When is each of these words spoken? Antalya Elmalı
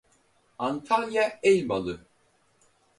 Antalya 0.59 1.39
Elmalı 1.43 1.99